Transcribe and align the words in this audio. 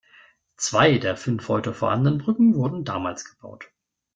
Zwei 0.57 0.97
der 0.97 1.15
fünf 1.15 1.47
heute 1.47 1.75
vorhandenen 1.75 2.17
Brücken 2.17 2.55
wurden 2.55 2.83
damals 2.85 3.23
gebaut. 3.29 3.69